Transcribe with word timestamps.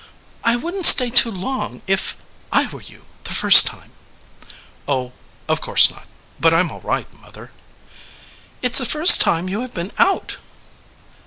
"I 0.43 0.55
wouldn 0.55 0.81
t 0.81 0.87
stay 0.89 1.09
too 1.11 1.29
long, 1.29 1.83
if 1.85 2.17
I 2.51 2.65
were 2.71 2.81
you, 2.81 3.05
the 3.23 3.35
first 3.35 3.67
time." 3.67 3.91
"Oh 4.87 5.03
no, 5.03 5.11
of 5.47 5.61
course 5.61 5.91
not; 5.91 6.07
but 6.39 6.55
I 6.55 6.59
m 6.61 6.71
all 6.71 6.81
right, 6.81 7.05
mother." 7.21 7.51
172 8.61 8.61
THE 8.61 8.63
LIAR 8.63 8.63
"It 8.63 8.71
s 8.71 8.77
the 8.79 8.85
first 8.91 9.21
time 9.21 9.47
you 9.47 9.61
have 9.61 9.75
been 9.75 9.91
out." 9.99 10.37